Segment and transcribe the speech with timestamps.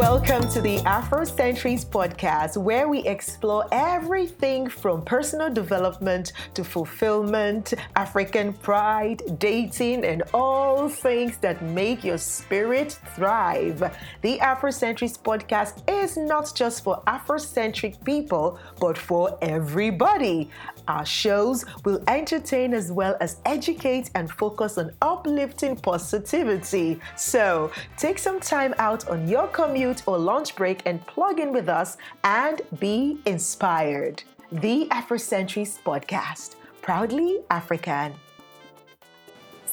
[0.00, 8.54] Welcome to the Afrocentrist podcast, where we explore everything from personal development to fulfillment, African
[8.54, 13.94] pride, dating, and all things that make your spirit thrive.
[14.22, 20.48] The Afrocentrist podcast is not just for Afrocentric people, but for everybody.
[20.90, 26.98] Our shows will entertain as well as educate and focus on uplifting positivity.
[27.16, 31.68] So take some time out on your commute or lunch break and plug in with
[31.68, 34.24] us and be inspired.
[34.50, 38.14] The Afrocentrist Podcast, proudly African.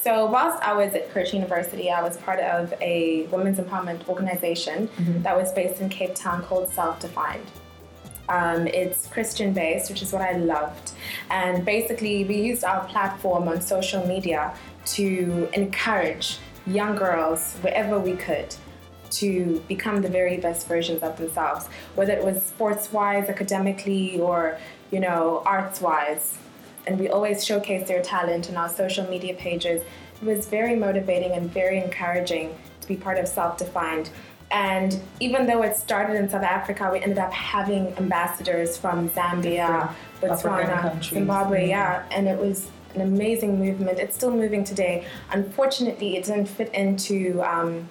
[0.00, 4.86] So, whilst I was at Curtin University, I was part of a women's empowerment organization
[4.86, 5.22] mm-hmm.
[5.22, 7.50] that was based in Cape Town called Self Defined.
[8.28, 10.92] Um, it's Christian based, which is what I loved.
[11.30, 14.54] And basically, we used our platform on social media
[14.86, 18.54] to encourage young girls wherever we could
[19.10, 24.58] to become the very best versions of themselves, whether it was sports wise, academically, or
[24.90, 26.38] you know, arts wise.
[26.86, 29.82] And we always showcase their talent in our social media pages.
[30.20, 34.10] It was very motivating and very encouraging to be part of Self Defined.
[34.50, 39.92] And even though it started in South Africa, we ended up having ambassadors from Zambia,
[40.20, 41.70] Botswana, Zimbabwe, mm-hmm.
[41.70, 43.98] yeah, and it was an amazing movement.
[43.98, 45.06] It's still moving today.
[45.32, 47.88] Unfortunately, it didn't fit into um,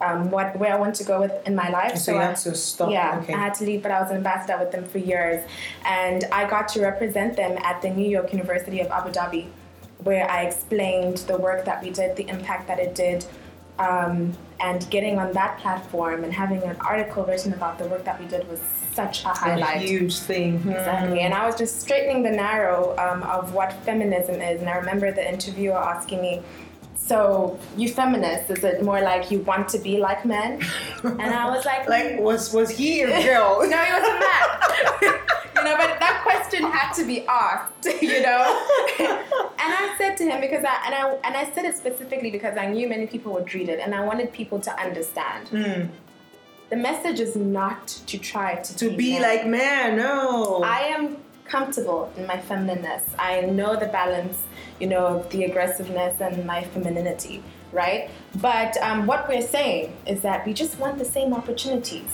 [0.00, 1.96] um, what where I want to go with in my life.
[1.96, 2.90] So, so you had to stop.
[2.90, 3.34] Yeah, okay.
[3.34, 5.44] I had to leave, but I was an ambassador with them for years,
[5.84, 9.48] and I got to represent them at the New York University of Abu Dhabi,
[10.04, 13.26] where I explained the work that we did, the impact that it did
[13.78, 18.20] um, and getting on that platform and having an article written about the work that
[18.20, 18.60] we did was
[18.92, 19.82] such a highlight.
[19.82, 20.56] A huge thing.
[20.56, 21.20] Exactly.
[21.20, 24.60] And I was just straightening the narrow um, of what feminism is.
[24.60, 26.42] And I remember the interviewer asking me,
[27.06, 30.60] so you feminist is it more like you want to be like men
[31.04, 35.20] and i was like like was was he a girl no he was a man
[35.66, 38.42] know but that question had to be asked you know
[39.00, 42.56] and i said to him because i and i and i said it specifically because
[42.56, 45.88] i knew many people would read it and i wanted people to understand mm.
[46.70, 51.16] the message is not to try to to be, be like man no i am
[51.44, 54.38] comfortable in my feminineness i know the balance
[54.78, 57.42] you know, the aggressiveness and my femininity,
[57.72, 58.10] right?
[58.36, 62.10] But um, what we're saying is that we just want the same opportunities.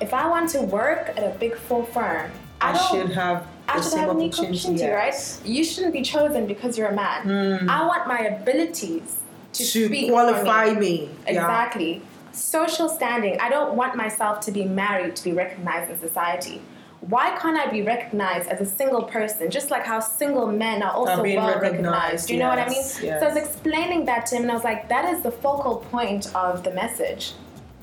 [0.00, 2.30] If I want to work at a big four firm,
[2.62, 5.40] I, I should have I should have an equal opportunity, yes.
[5.40, 5.48] right?
[5.48, 7.26] You shouldn't be chosen because you're a man.
[7.26, 7.68] Mm.
[7.68, 9.18] I want my abilities
[9.54, 10.80] to, to qualify me.
[10.80, 11.10] me.
[11.26, 11.94] Exactly.
[11.94, 12.00] Yeah.
[12.32, 13.38] Social standing.
[13.40, 16.60] I don't want myself to be married to be recognized in society
[17.02, 20.92] why can't I be recognized as a single person, just like how single men are
[20.92, 21.62] also well recognized?
[21.62, 22.28] recognized?
[22.28, 22.84] Do you yes, know what I mean?
[23.02, 23.20] Yes.
[23.20, 25.76] So I was explaining that to him, and I was like, that is the focal
[25.90, 27.32] point of the message,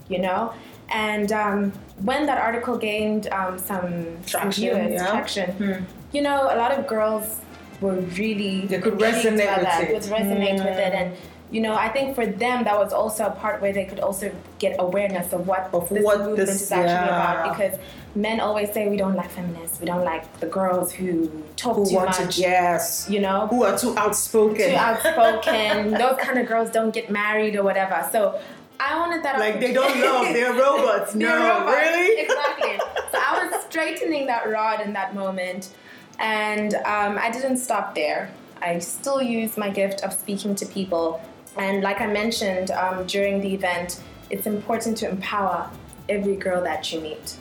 [0.08, 0.54] you know?
[0.92, 5.12] And um, when that article gained um, some traction, some viewers, yeah.
[5.12, 5.84] traction hmm.
[6.12, 7.40] you know, a lot of girls
[7.82, 9.94] were really they could resonate with that, it.
[9.94, 11.16] Would resonate with it, and
[11.52, 14.32] you know, I think for them that was also a part where they could also
[14.60, 17.42] get awareness of what of this what movement this, is actually yeah.
[17.42, 17.58] about.
[17.58, 17.80] Because
[18.16, 21.86] men always say we don't like feminists, we don't like the girls who talk who
[21.88, 25.92] too want much, to, yes, you know, who are too outspoken, too outspoken.
[25.98, 28.08] Those kind of girls don't get married or whatever.
[28.12, 28.40] So
[28.80, 29.40] I wanted that.
[29.40, 31.14] Like they don't love, they're robots.
[31.14, 31.78] they're no, robots.
[31.78, 32.80] really, exactly.
[33.12, 35.74] so I was straightening that rod in that moment,
[36.20, 38.32] and um, I didn't stop there.
[38.62, 41.22] I still use my gift of speaking to people
[41.58, 45.70] and like I mentioned um, during the event, it's important to empower
[46.08, 47.36] every girl that you meet.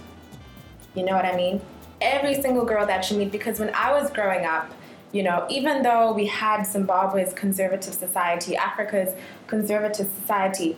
[0.94, 1.60] You know what I mean?
[2.00, 4.72] Every single girl that you meet, because when I was growing up,
[5.12, 9.14] you know, even though we had Zimbabwe's conservative society, Africa's
[9.46, 10.76] conservative society,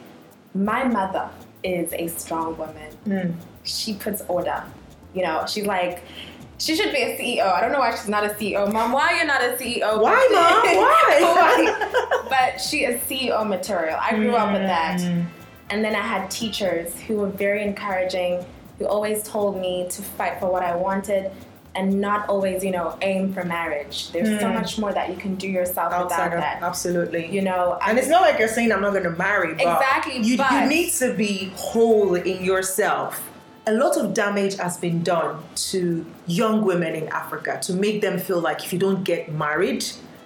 [0.55, 1.29] my mother
[1.63, 2.93] is a strong woman.
[3.07, 3.35] Mm.
[3.65, 4.63] She puts order.
[5.15, 6.03] You know, she's like,
[6.59, 7.53] she should be a CEO.
[7.53, 8.71] I don't know why she's not a CEO.
[8.71, 10.01] Mom, why you're not a CEO?
[10.01, 10.77] Why, Mom?
[10.77, 12.27] Why?
[12.29, 13.99] but she is CEO material.
[14.01, 14.39] I grew mm.
[14.39, 15.01] up with that.
[15.01, 15.27] Mm.
[15.71, 18.45] And then I had teachers who were very encouraging,
[18.79, 21.31] who always told me to fight for what I wanted
[21.75, 24.11] and not always, you know, aim for marriage.
[24.11, 24.41] There's mm.
[24.41, 26.63] so much more that you can do yourself Outside of, that.
[26.63, 27.31] Absolutely.
[27.31, 29.53] You know, and I'm, it's not like you're saying I'm not going to marry.
[29.53, 30.19] exactly.
[30.19, 33.31] You, you need to be whole in yourself
[33.67, 38.19] a lot of damage has been done to young women in Africa to make them
[38.19, 39.85] feel like if you don't get married,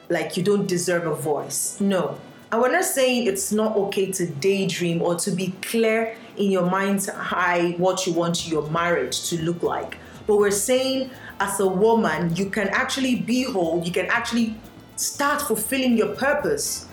[0.08, 1.78] like you don't deserve a voice.
[1.80, 2.18] No.
[2.52, 6.70] And we're not saying it's not okay to daydream or to be clear in your
[6.70, 9.98] mind's eye what you want your marriage to look like.
[10.26, 11.10] But we're saying
[11.40, 14.56] as a woman, you can actually be whole, you can actually
[14.96, 16.88] start fulfilling your purpose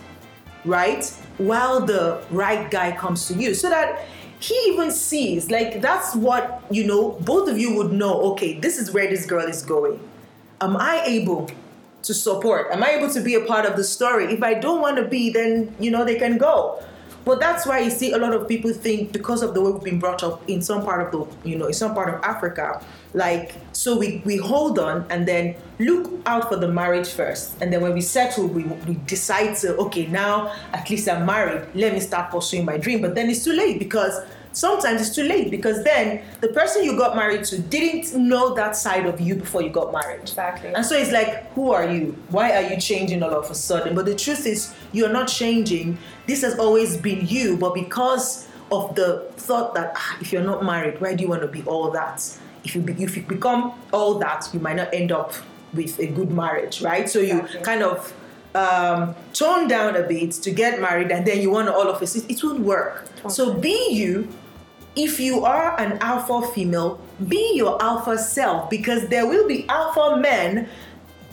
[0.65, 1.05] right?
[1.37, 3.53] While the right guy comes to you.
[3.53, 4.05] So that
[4.39, 8.77] he even sees, like, that's what, you know, both of you would know, okay, this
[8.77, 9.99] is where this girl is going.
[10.61, 11.49] Am I able
[12.03, 12.71] to support?
[12.71, 14.33] Am I able to be a part of the story?
[14.33, 16.83] If I don't want to be, then, you know, they can go.
[17.23, 19.83] But that's why you see a lot of people think because of the way we've
[19.83, 22.83] been brought up in some part of the, you know, in some part of Africa,
[23.13, 27.55] like so we, we hold on and then look out for the marriage first.
[27.61, 31.67] And then when we settle, we, we decide to, okay, now at least I'm married,
[31.75, 33.01] let me start pursuing my dream.
[33.01, 34.19] But then it's too late because
[34.53, 38.75] sometimes it's too late because then the person you got married to didn't know that
[38.75, 40.21] side of you before you got married.
[40.21, 40.73] Exactly.
[40.73, 42.17] And so it's like, who are you?
[42.29, 43.95] Why are you changing all of a sudden?
[43.95, 45.97] But the truth is, you're not changing.
[46.27, 50.63] This has always been you, but because of the thought that ah, if you're not
[50.63, 52.21] married, why do you want to be all that?
[52.63, 55.33] If you, be, if you become all that, you might not end up
[55.73, 57.09] with a good marriage, right?
[57.09, 57.61] So you Exactly.
[57.63, 58.13] kind of
[58.53, 62.15] um, tone down a bit to get married, and then you want all of it.
[62.15, 63.07] It, it won't work.
[63.29, 64.27] So be you.
[64.95, 70.17] If you are an alpha female, be your alpha self because there will be alpha
[70.17, 70.67] men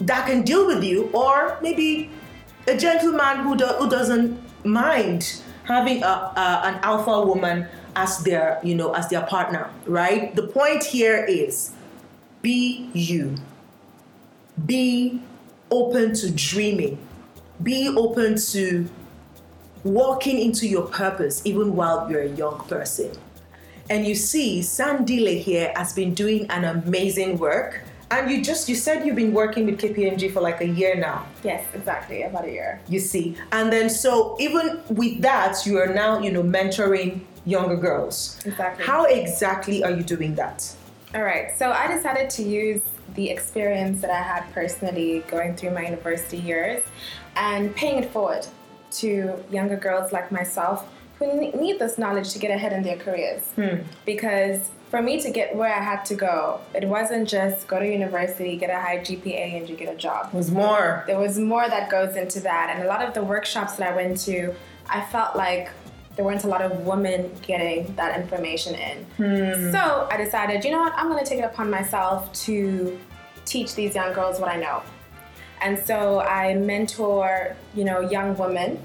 [0.01, 2.09] that can deal with you, or maybe
[2.69, 7.67] a gentleman who, do, who doesn't mind having a, a, an alpha woman
[7.97, 10.35] as their you know as their partner right?
[10.37, 11.73] The point here is
[12.43, 13.35] be you.
[14.67, 15.21] Be
[15.71, 16.99] open to dreaming.
[17.63, 18.89] Be open to
[19.85, 23.11] walking into your purpose even while you're a young person
[23.91, 27.81] and you see sandile here has been doing an amazing work
[28.11, 31.27] and you just you said you've been working with kpmg for like a year now
[31.45, 32.23] Yes, exactly.
[32.23, 32.81] About a year.
[32.89, 37.77] you see and then so even with that you are now you know mentoring younger
[37.77, 38.85] girls Exactly.
[38.85, 40.59] how exactly are you doing that
[41.15, 41.49] All right.
[41.59, 42.83] So I decided to use
[43.15, 46.83] the experience that I had personally going through my university years
[47.37, 48.45] and paying it forward
[49.01, 49.09] to
[49.51, 50.79] younger girls like myself
[51.19, 53.43] who need this knowledge to get ahead in their careers.
[53.57, 53.83] Hmm.
[54.07, 57.87] Because for me to get where I had to go, it wasn't just go to
[57.87, 60.31] university, get a high GPA, and you get a job.
[60.33, 62.73] it was more There was more that goes into that.
[62.75, 64.55] And a lot of the workshops that I went to,
[64.89, 65.71] I felt like
[66.17, 69.05] there weren't a lot of women getting that information in.
[69.17, 69.71] Hmm.
[69.73, 72.99] So I decided, you know what, I'm going to take it upon myself to
[73.45, 74.83] teach these young girls what I know.
[75.61, 78.81] And so I mentor, you know, young women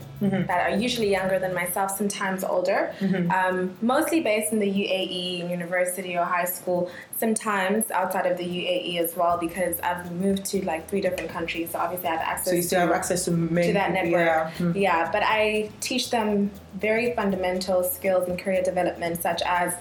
[0.47, 2.93] that are usually younger than myself, sometimes older,
[3.29, 8.99] um, mostly based in the UAE, university or high school, sometimes outside of the UAE
[8.99, 11.71] as well, because I've moved to like three different countries.
[11.71, 13.91] So obviously I have access so you still to have access to many to that
[13.91, 14.13] network.
[14.13, 14.51] yeah.
[14.51, 14.71] Hmm.
[14.77, 19.75] Yeah, but I teach them very fundamental skills in career development, such as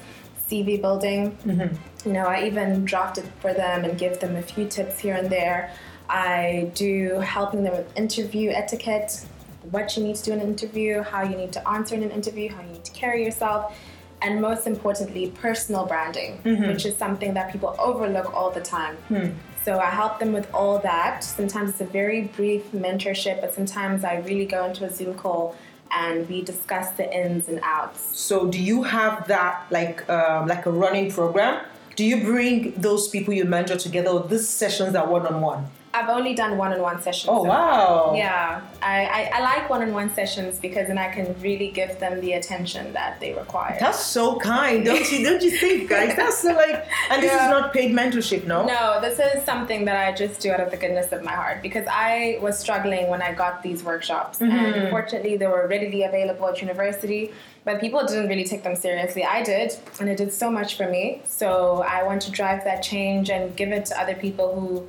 [0.49, 1.37] CV building.
[1.47, 2.09] Mm-hmm.
[2.09, 5.15] You know, I even draft it for them and give them a few tips here
[5.15, 5.73] and there.
[6.13, 9.25] I do helping them with interview etiquette,
[9.71, 12.11] what you need to do in an interview, how you need to answer in an
[12.11, 13.75] interview, how you need to carry yourself,
[14.21, 16.69] and most importantly, personal branding, Mm-hmm.
[16.69, 18.97] which is something that people overlook all the time.
[19.09, 19.29] Hmm.
[19.65, 21.25] So I help them with all that.
[21.25, 25.57] Sometimes it's a very brief mentorship, but sometimes I really go into a Zoom call
[25.93, 28.19] and we discuss the ins and outs.
[28.19, 31.65] So do you have that like um, like a running program?
[31.97, 35.67] Do you bring those people you mentor together or these sessions are one on one?
[35.95, 37.29] I've only done one-on-one sessions.
[37.31, 38.15] Oh wow.
[38.17, 42.33] Yeah, I, I, I like one-on-one sessions because then I can really give them the
[42.33, 43.77] attention that they require.
[43.79, 45.23] That's so kind, don't you?
[45.25, 46.17] Don't you think, guys?
[46.17, 47.45] That's so like, and this Yeah.
[47.45, 48.65] is not paid mentorship, no?
[48.65, 51.63] No, this is something that I just do out of the goodness of my heart
[51.63, 54.39] because I was struggling when I got these workshops.
[54.39, 54.57] Mm-hmm.
[54.57, 57.33] And unfortunately, they were readily available at university,
[57.65, 59.25] but people didn't really take them seriously.
[59.25, 61.21] I did, and it did so much for me.
[61.27, 64.89] So I want to drive that change and give it to other people who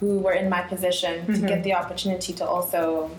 [0.00, 1.46] who were in my position to mm-hmm.
[1.46, 3.10] get the opportunity to also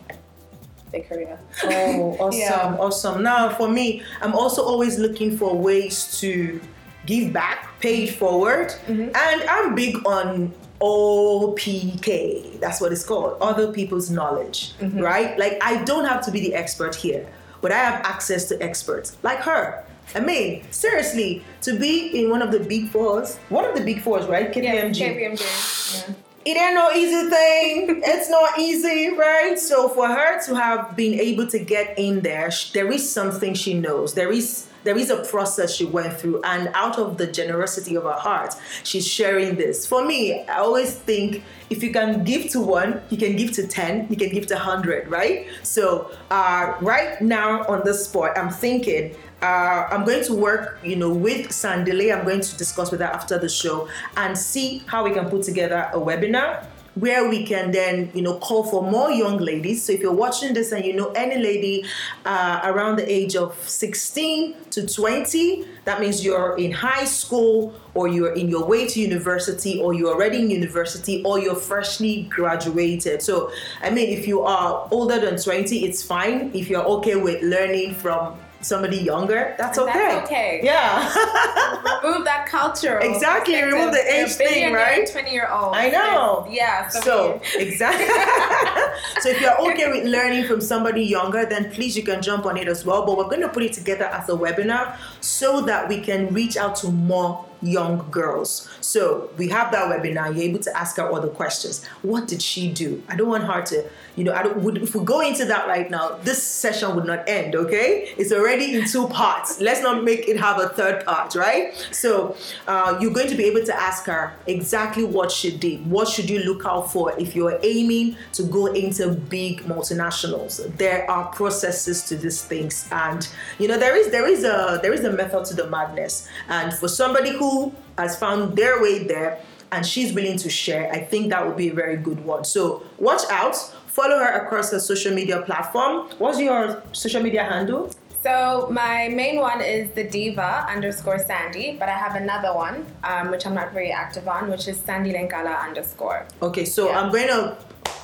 [0.91, 1.39] their career.
[1.63, 2.77] Oh, awesome, Yeah.
[2.79, 3.23] awesome.
[3.23, 6.59] Now, for me, I'm also always looking for ways to
[7.05, 9.11] give back, pay it forward, mm-hmm.
[9.15, 12.59] and I'm big on OPK.
[12.59, 14.99] That's what it's called, other people's knowledge, mm-hmm.
[14.99, 15.37] right?
[15.37, 17.27] Like, I don't have to be the expert here,
[17.61, 19.83] but I have access to experts like her.
[20.15, 24.01] I mean, seriously, to be in one of the big fours, one of the big
[24.01, 24.51] fours, right?
[24.51, 26.07] KPMG KPMG.
[26.07, 26.13] Yeah.
[26.49, 28.01] It ain't no easy thing.
[28.03, 29.59] it's not easy, right?
[29.59, 33.75] So for her to have been able to get in there, there is something she
[33.75, 34.15] knows.
[34.15, 38.03] There is there is a process she went through, and out of the generosity of
[38.03, 39.85] her heart, she's sharing this.
[39.85, 43.67] For me, I always think if you can give to one, you can give to
[43.67, 45.47] ten, you can give to hundred, right?
[45.63, 50.95] So uh, right now on the spot, I'm thinking uh, I'm going to work, you
[50.95, 52.17] know, with Sandile.
[52.17, 55.43] I'm going to discuss with her after the show and see how we can put
[55.43, 56.65] together a webinar
[56.95, 59.83] where we can then, you know, call for more young ladies.
[59.83, 61.85] So if you're watching this and you know any lady
[62.25, 68.07] uh, around the age of 16 to 20, that means you're in high school or
[68.07, 73.21] you're in your way to university or you're already in university or you're freshly graduated.
[73.21, 76.51] So, I mean, if you are older than 20, it's fine.
[76.53, 79.93] If you're okay with learning from somebody younger, that's okay.
[79.93, 80.61] That's okay.
[80.63, 81.07] Yeah.
[82.03, 82.99] remove that culture.
[82.99, 83.61] Exactly.
[83.61, 85.09] Remove the age thing, right?
[85.09, 85.75] Twenty year old.
[85.75, 86.47] I know.
[86.49, 86.87] Yeah.
[86.87, 88.05] So, so exactly.
[89.21, 92.57] so if you're okay with learning from somebody younger, then please you can jump on
[92.57, 93.05] it as well.
[93.05, 96.57] But we're going to put it together as a webinar so that we can reach
[96.57, 98.69] out to more young girls.
[98.81, 100.33] So we have that webinar.
[100.33, 101.85] You're able to ask her all the questions.
[102.01, 103.03] What did she do?
[103.07, 104.57] I don't want her to, you know, I don't.
[104.57, 107.55] Would, if we go into that right now, this session would not end.
[107.55, 109.59] Okay, it's already in two parts.
[109.59, 111.73] Let's not make it have a third part, right?
[111.91, 112.35] So
[112.67, 115.89] uh, you're going to be able to ask her exactly what she did.
[115.89, 120.75] What should you look out for if you're aiming to go into big multinationals?
[120.77, 124.93] There are processes to these things, and you know there is there is a there
[124.93, 126.27] is a method to the madness.
[126.47, 127.48] And for somebody who
[127.97, 129.39] has found their way there
[129.71, 132.43] and she's willing to share, I think that would be a very good one.
[132.43, 133.55] So watch out.
[133.87, 136.09] Follow her across the social media platform.
[136.17, 137.91] What's your social media handle?
[138.21, 143.31] So my main one is the diva underscore Sandy, but I have another one um,
[143.31, 146.25] which I'm not very active on, which is Sandile Nkala underscore.
[146.41, 146.99] Okay, so yeah.
[146.99, 147.43] I'm going to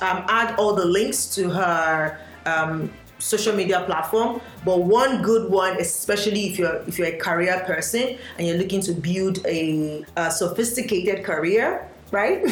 [0.00, 5.80] um, add all the links to her um, social media platform but one good one
[5.80, 10.30] especially if you're if you're a career person and you're looking to build a, a
[10.30, 12.44] sophisticated career right?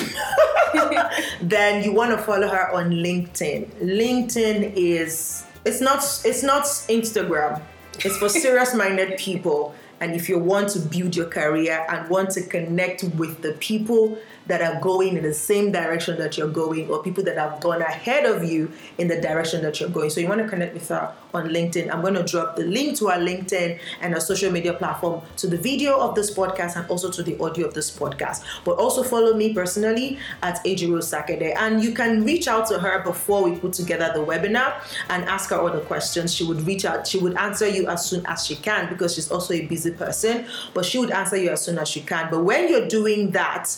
[1.42, 3.70] Then you want to follow her on linkedin.
[3.80, 7.62] Linkedin is it's not it's not instagram.
[8.04, 9.74] It's for serious minded people
[10.04, 14.18] and if you want to build your career and want to connect with the people
[14.46, 17.80] that are going in the same direction that you're going or people that have gone
[17.80, 20.10] ahead of you in the direction that you're going.
[20.10, 21.92] So you want to connect with her on LinkedIn.
[21.92, 25.46] I'm going to drop the link to our LinkedIn and our social media platform to
[25.46, 28.44] the video of this podcast and also to the audio of this podcast.
[28.64, 31.54] But also follow me personally at Ejiro Osakede.
[31.56, 34.74] And you can reach out to her before we put together the webinar
[35.08, 36.34] and ask her all the questions.
[36.34, 39.30] She would reach out, she would answer you as soon as she can because she's
[39.30, 42.30] also a busy person, but she would answer you as soon as she can.
[42.30, 43.74] But when you're doing that,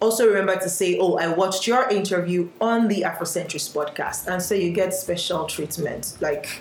[0.00, 4.26] also remember to say, Oh, I watched your interview on the Afrocentrist podcast.
[4.26, 6.16] And so you get special treatment.
[6.20, 6.60] Like,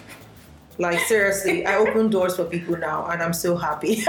[0.77, 4.03] like seriously, I open doors for people now and I'm so happy.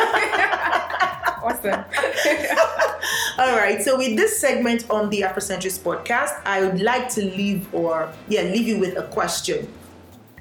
[1.43, 1.85] awesome.
[3.39, 3.81] All right.
[3.83, 8.43] So with this segment on the Afrocentrist podcast, I would like to leave or yeah,
[8.43, 9.69] leave you with a question.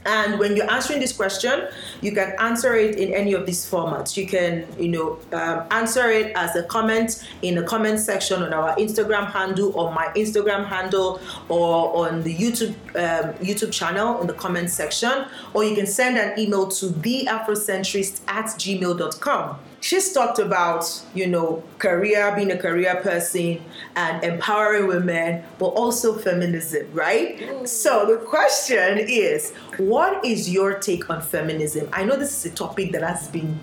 [0.06, 1.68] And when you're answering this question,
[2.02, 4.16] you can answer it in any of these formats.
[4.16, 8.54] You can, you know, um, answer it as a comment in the comment section on
[8.54, 14.28] our Instagram handle, or my Instagram handle, or on the YouTube um, YouTube channel in
[14.28, 20.40] the comment section, or you can send an email to theafrocentrist at gmail.com she's talked
[20.40, 23.62] about you know career being a career person
[23.96, 27.68] and empowering women but also feminism right?
[27.68, 31.90] So the question is what is your take on feminism?
[31.94, 33.60] I know this is a topic that has been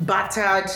[0.00, 0.70] battered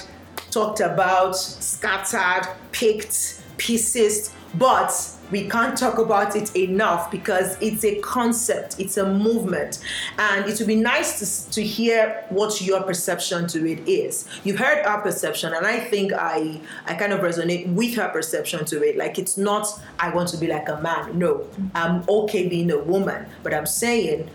[0.51, 4.93] talked about scattered picked pieces but
[5.31, 9.81] we can't talk about it enough because it's a concept, it's a movement,
[10.19, 14.29] and it would be nice to, to hear what your perception to it is.
[14.45, 18.65] You've heard our perception, and I think I I kind of resonate with her perception
[18.67, 18.97] to it.
[18.97, 19.67] Like it's not
[19.99, 21.19] I want to be like a man.
[21.19, 24.29] No, I'm okay being a woman, but I'm saying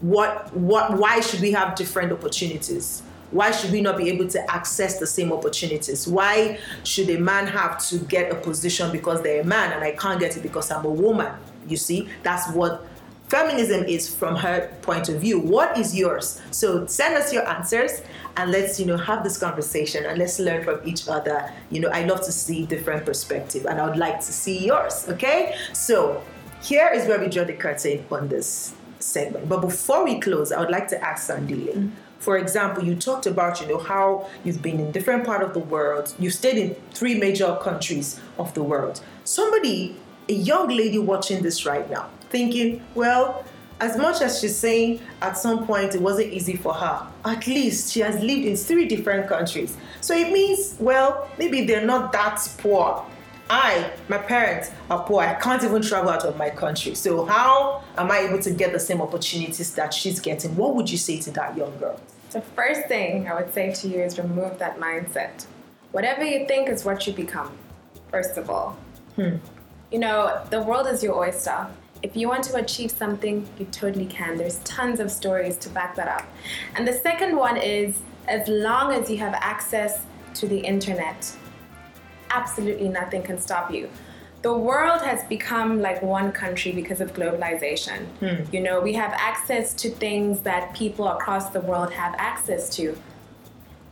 [0.00, 3.02] what what why should we have different opportunities?
[3.30, 6.06] Why should we not be able to access the same opportunities?
[6.08, 9.92] Why should a man have to get a position because they're a man and I
[9.92, 11.32] can't get it because I'm a woman?
[11.66, 12.86] You see, that's what
[13.28, 15.38] feminism is from her point of view.
[15.38, 16.40] What is yours?
[16.50, 18.02] So send us your answers
[18.36, 21.52] and let's you know have this conversation and let's learn from each other.
[21.70, 25.06] You know, I love to see different perspective and I would like to see yours.
[25.08, 26.22] Okay, so
[26.60, 29.48] here is where we draw the curtain on this segment.
[29.48, 31.74] But before we close, I would like to ask Sandile.
[31.74, 35.54] Mm-hmm for example, you talked about, you know, how you've been in different part of
[35.54, 36.14] the world.
[36.18, 39.00] You've stayed in three major countries of the world.
[39.24, 39.96] Somebody,
[40.28, 43.44] a young lady watching this right now, thinking, well,
[43.80, 47.90] as much as she's saying at some point it wasn't easy for her, at least
[47.92, 49.76] she has lived in three different countries.
[50.02, 53.04] So it means, well, maybe they're not that poor.
[53.50, 55.22] I, my parents are poor.
[55.22, 56.94] I can't even travel out of my country.
[56.94, 60.54] So how am I able to get the same opportunities that she's getting?
[60.56, 62.00] What would you say to that young girl?
[62.30, 65.46] The first thing I would say to you is remove that mindset.
[65.90, 67.50] Whatever you think is what you become,
[68.12, 68.78] first of all.
[69.16, 69.36] Hmm.
[69.90, 71.66] You know, the world is your oyster.
[72.04, 74.36] If you want to achieve something, you totally can.
[74.36, 76.24] There's tons of stories to back that up.
[76.76, 81.36] And the second one is as long as you have access to the internet,
[82.30, 83.88] absolutely nothing can stop you.
[84.42, 88.06] The world has become like one country because of globalization.
[88.20, 88.54] Hmm.
[88.54, 92.96] You know, we have access to things that people across the world have access to.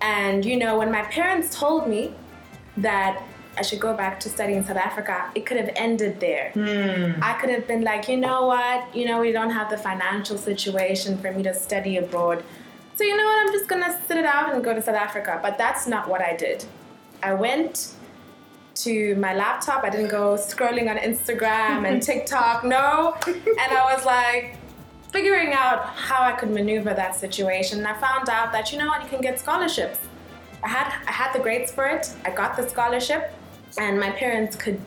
[0.00, 2.14] And, you know, when my parents told me
[2.78, 3.22] that
[3.58, 6.52] I should go back to study in South Africa, it could have ended there.
[6.54, 7.20] Mm.
[7.20, 10.38] I could have been like, you know what, you know, we don't have the financial
[10.38, 12.44] situation for me to study abroad.
[12.94, 15.40] So, you know what, I'm just gonna sit it out and go to South Africa.
[15.42, 16.64] But that's not what I did.
[17.22, 17.94] I went
[18.84, 23.16] to my laptop, I didn't go scrolling on Instagram and TikTok, no.
[23.26, 24.56] And I was like,
[25.10, 27.78] figuring out how I could maneuver that situation.
[27.78, 29.98] And I found out that, you know what, you can get scholarships.
[30.62, 32.12] I had I had the grades for it.
[32.24, 33.32] I got the scholarship
[33.78, 34.80] and my parents could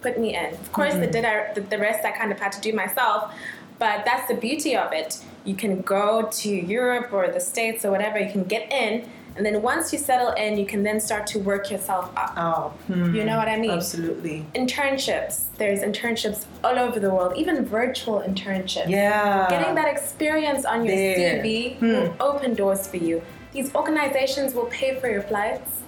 [0.00, 0.54] put me in.
[0.54, 1.00] Of course, mm-hmm.
[1.00, 3.34] the, did I, the, the rest I kind of had to do myself,
[3.78, 5.18] but that's the beauty of it.
[5.44, 9.08] You can go to Europe or the States or whatever, you can get in,
[9.38, 12.34] and then once you settle in, you can then start to work yourself up.
[12.36, 13.14] Oh, hmm.
[13.14, 13.70] you know what I mean?
[13.70, 14.44] Absolutely.
[14.54, 15.44] Internships.
[15.56, 18.88] There's internships all over the world, even virtual internships.
[18.88, 19.48] Yeah.
[19.48, 21.42] Getting that experience on your there.
[21.42, 21.86] CV hmm.
[21.86, 23.22] will open doors for you.
[23.52, 25.78] These organizations will pay for your flights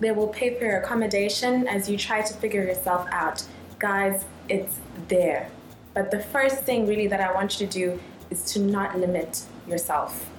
[0.00, 3.44] they will pay for your accommodation as you try to figure yourself out.
[3.78, 5.48] Guys, it's there.
[5.94, 9.44] But the first thing really that I want you to do is to not limit
[9.68, 10.30] yourself.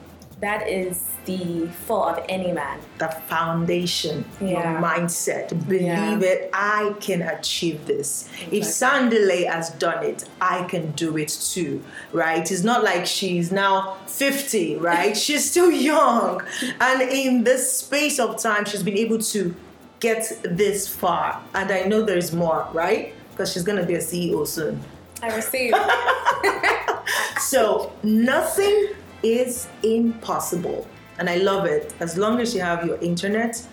[0.41, 2.79] That is the fault of any man.
[2.97, 4.47] The foundation, yeah.
[4.73, 5.49] your mindset.
[5.67, 6.19] Believe yeah.
[6.19, 8.29] it, I can achieve this.
[8.51, 8.57] Exactly.
[8.57, 12.49] If Sandile has done it, I can do it too, right?
[12.51, 15.15] It's not like she's now 50, right?
[15.15, 16.41] she's still young.
[16.81, 19.55] And in this space of time, she's been able to
[20.01, 21.41] get this far.
[21.53, 23.13] And I know there's more, right?
[23.31, 24.81] Because she's going to be a CEO soon.
[25.21, 25.73] I receive.
[27.39, 28.89] so, nothing
[29.25, 30.88] is impossible.
[31.17, 31.94] And I love it.
[32.00, 33.65] As long as you have your internet,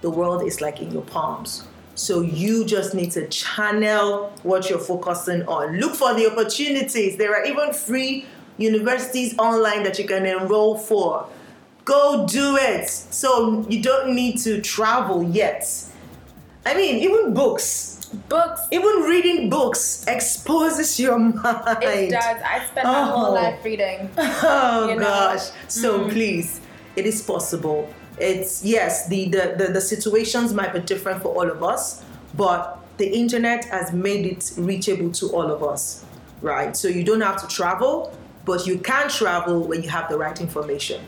[0.00, 1.66] the world is like in your palms.
[1.94, 5.78] So you just need to channel what you're focusing on.
[5.78, 7.16] Look for the opportunities.
[7.16, 8.26] There are even free
[8.58, 11.28] universities online that you can enroll for.
[11.84, 12.88] Go do it.
[12.88, 15.64] So you don't need to travel yet.
[16.66, 18.62] I mean, even books books.
[18.70, 21.82] Even reading books exposes your mind.
[21.82, 22.42] It does.
[22.42, 23.32] I spend my whole oh.
[23.32, 24.10] life reading.
[24.18, 25.02] Oh you know?
[25.02, 25.50] gosh.
[25.68, 26.60] So mm please,
[26.94, 27.88] it is possible.
[28.18, 32.02] It's yes, the, the, the, the situations might be different for all of us,
[32.34, 36.04] but the internet has made it reachable to all of us.
[36.40, 36.76] Right?
[36.76, 40.40] So you don't have to travel, but you can travel when you have the right
[40.40, 41.00] information.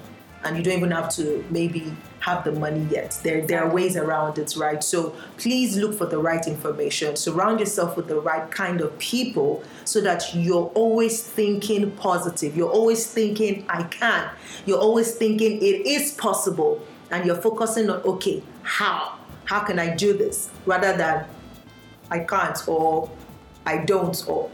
[0.44, 3.18] And you don't even have to maybe have the money yet.
[3.22, 4.82] There, there are ways around it, right?
[4.84, 7.16] So please look for the right information.
[7.16, 12.56] Surround yourself with the right kind of people so that you're always thinking positive.
[12.56, 14.30] You're always thinking, I can.
[14.66, 16.86] You're always thinking, it is possible.
[17.10, 19.18] And you're focusing on, okay, how?
[19.44, 20.50] How can I do this?
[20.66, 21.24] Rather than,
[22.10, 23.10] I can't, or
[23.66, 24.50] I don't, or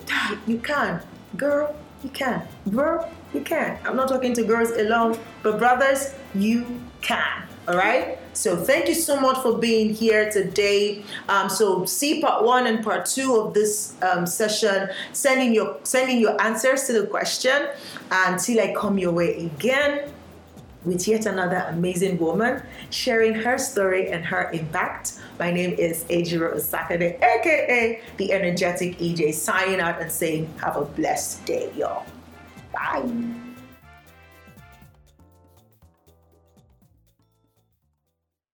[0.46, 1.02] you can.
[1.36, 2.46] Girl, you can.
[2.66, 3.78] Bro, you can.
[3.84, 7.42] I'm not talking to girls alone, but brothers, you can.
[7.66, 8.18] All right.
[8.34, 11.02] So thank you so much for being here today.
[11.28, 14.90] Um, so see part one and part two of this um, session.
[15.12, 17.68] Sending your sending your answers to the question
[18.10, 20.12] until I come your way again
[20.84, 25.18] with yet another amazing woman sharing her story and her impact.
[25.38, 30.84] My name is Ejiro Osakede, aka the energetic EJ, signing out and saying, Have a
[30.84, 32.04] blessed day, y'all.
[32.74, 33.43] Bye.